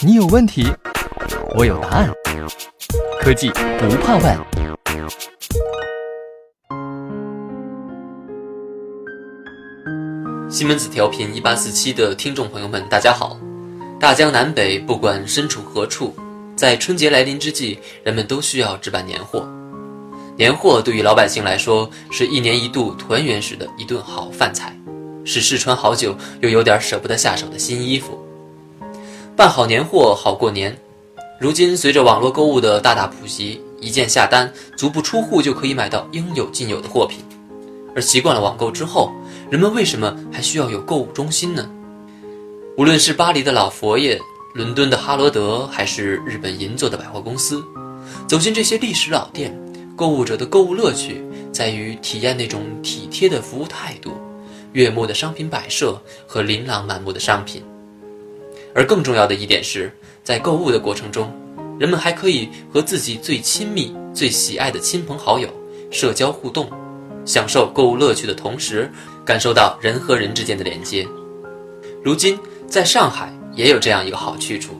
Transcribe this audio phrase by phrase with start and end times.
[0.00, 0.66] 你有问题，
[1.56, 2.10] 我有答案。
[3.20, 4.38] 科技不怕问。
[10.50, 13.38] 西门子调频一八四七的听众朋友们，大家好！
[14.00, 16.14] 大江南北，不管身处何处，
[16.56, 19.46] 在春节来临之际，人们都需要置办年货。
[20.36, 24.76] 年货对于老百姓来说，是一年一度团圆时的一顿好饭菜，
[25.24, 28.18] 是试穿好久又有点舍不得下手的新衣服。
[29.38, 30.76] 办好年货，好过年。
[31.38, 37.20] 如今随着网络购物的大大普及，一键下单，足不出户就可以买到应有尽有的货品。
[37.94, 39.12] 而习惯了网购之后，
[39.48, 41.70] 人们为什么还需要有购物中心呢？
[42.76, 44.20] 无论是巴黎的老佛爷、
[44.54, 47.62] 伦敦的哈罗德，还是日本银座的百货公司，
[48.26, 49.56] 走进这些历史老店，
[49.94, 54.14] 购物者的购物乐趣在于体验那种体贴的服务态度、
[54.72, 57.62] 悦目的商品摆设和琳琅满目的商品。
[58.74, 61.32] 而更重要的一点是，在购物的过程中，
[61.78, 65.48] 人们还可以和自己最亲密、最喜爱的亲朋好友
[65.90, 66.70] 社交互动，
[67.24, 68.90] 享受购物乐趣的同时，
[69.24, 71.06] 感受到人和人之间的连接。
[72.04, 74.74] 如今，在上海也有这样一个好去处，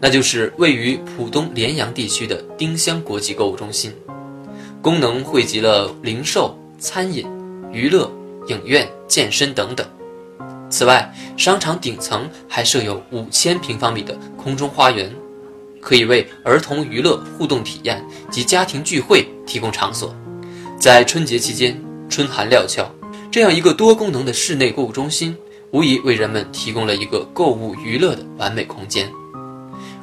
[0.00, 3.92] 那就是位于浦东联阳地区的丁香国际购物中心，
[4.80, 7.26] 功能汇集了零售、餐饮、
[7.72, 8.10] 娱乐、
[8.48, 9.86] 影院、健身等等。
[10.72, 15.14] 此外，商场顶层还设有五千平方米的空中花园，
[15.82, 20.16] 可以为儿童娱乐、互动体验及家庭聚会提供场所。
[20.80, 22.90] 在春节期间，春寒料峭，
[23.30, 25.36] 这样一个多功能的室内购物中心，
[25.72, 29.06] 无疑为人们提供了一个购物娱乐的完美空间。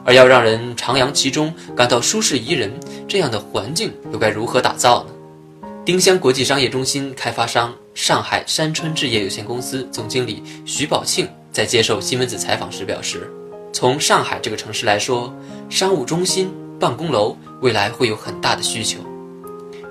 [0.05, 2.71] 而要让人徜徉其中，感到舒适宜人，
[3.07, 5.69] 这样的环境又该如何打造呢？
[5.83, 7.73] 丁香国际商业中心开发商。
[8.01, 13.29] 上海山川置业有限公司总经理徐宝庆在接受新闻子采访时表示
[13.73, 15.33] ：“从上海这个城市来说，
[15.69, 18.99] 商务中心、办公楼未来会有很大的需求，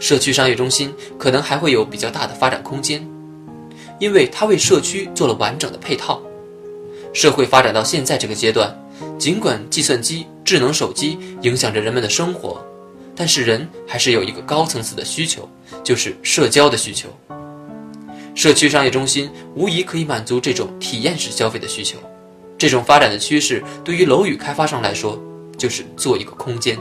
[0.01, 3.07] 社区商业中心可能还会有比较大的发展空间，
[3.99, 6.19] 因为它为社区做了完整的配套。
[7.13, 8.75] 社会发展到现在这个阶段，
[9.19, 12.65] 尽管计算机、智能手机影响着人们的生活，
[13.15, 15.47] 但是人还是有一个高层次的需求，
[15.85, 17.11] 就是社交的需求。”
[18.39, 21.99] 社区商业中心无疑可以满足这种体验式消费的需求，
[22.57, 25.21] 这种发展的趋势对于楼宇开发商来说，
[25.57, 26.79] 就是做一个空间。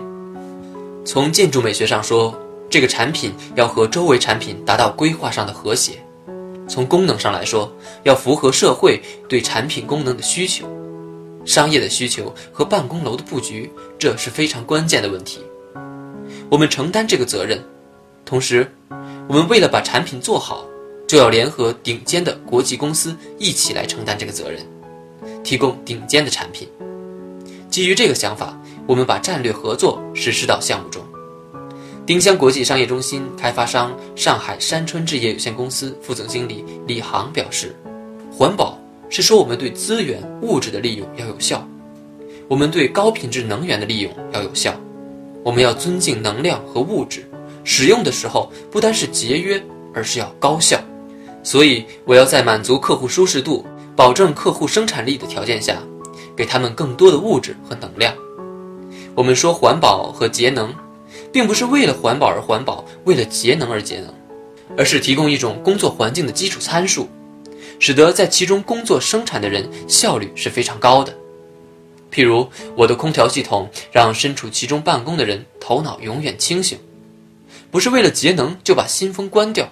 [1.04, 5.94] 从建筑美学上说，这个产品要和周围产品达到规划上的和谐；
[6.70, 10.68] 从功能上来说，要符合社会对产品功能的需求、
[11.44, 13.68] 商业的需求和办公楼的布局，
[13.98, 15.40] 这是非常关键的问题。
[16.52, 17.60] 我们承担这个责任，
[18.24, 18.72] 同时，
[19.28, 20.64] 我们为了把产品做好。
[21.08, 24.62] 就要联合顶尖的国际公司一起来承担这个责任，
[25.42, 26.68] 提供顶尖的产品。
[27.70, 31.02] 基于这个想法，我们把战略合作实施到项目中。
[32.06, 37.76] 丁香国际商业中心开发商上海山川置业有限公司副总经理李航表示
[38.32, 38.78] ：“环保
[39.10, 41.66] 是说我们对资源物质的利用要有效，
[42.48, 44.74] 我们对高品质能源的利用要有效，
[45.44, 47.30] 我们要尊敬能量和物质，
[47.64, 49.62] 使用的时候不单是节约，
[49.94, 50.82] 而是要高效。”
[51.48, 53.66] 所以，我要在满足客户舒适度、
[53.96, 55.82] 保证客户生产力的条件下，
[56.36, 58.14] 给他们更多的物质和能量。
[59.16, 60.76] 我们说环保和节能，
[61.32, 64.14] 并不是为了环保而环保，为了节能而节能，
[64.78, 67.08] 而是提供一种工作环境的基础参数，
[67.80, 71.16] 使得在其中工作生产的人效率是非常高的。
[72.12, 76.78] 譬如，我的空调系统让身处其中办公的人头脑永远清醒，
[77.72, 79.72] 不是为了节能就把新风关掉。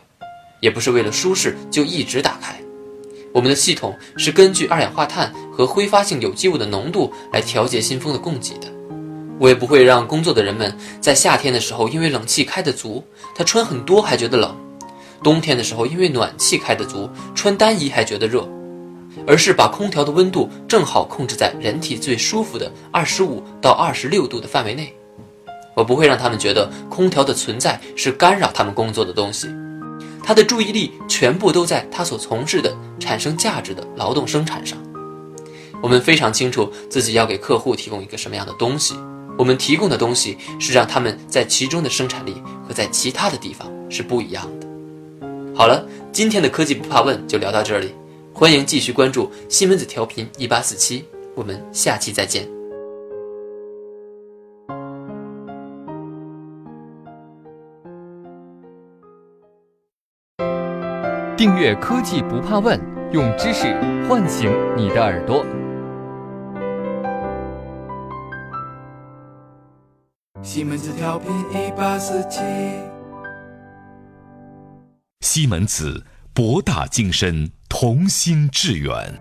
[0.60, 2.60] 也不是为了舒适就一直打开，
[3.34, 8.68] 我们的系统是根据二氧化碳和挥发性有机物的浓度来调节新风的供给的。
[9.38, 13.04] 我也不会让工作的人们在夏天的时候因为冷气开得足，
[13.36, 14.56] 他穿很多还觉得冷；
[15.22, 18.48] 冬天的时候因为暖气开得足，穿单衣还觉得热，
[19.28, 24.96] 而是把空调的温度正好控制在人体最舒服的二十五到二十六度的范围内。
[25.76, 29.50] 我不会让他们觉得空调的存在是干扰他们工作的东西。
[30.26, 34.76] 他的注意力全部都在他所从事的产生价值的劳动生产上。
[35.84, 38.96] 我们非常清楚自己要给客户提供一个什么样的东西，
[39.38, 44.68] 我们提供的东西是让他们在其中的生产力和在其他的地方是不一样的。
[45.56, 47.92] 好了，今天的科技不怕问就聊到这里，
[48.34, 51.06] 欢迎继续关注西门子调频一八四七，
[51.36, 52.55] 我们下期再见。
[61.46, 62.76] 订阅科技不怕问
[63.12, 65.46] 用知识唤醒你的耳朵。
[70.42, 72.42] 西门子调频一八四七。
[75.22, 76.04] 西门子
[76.34, 79.14] 博大精深同心致远。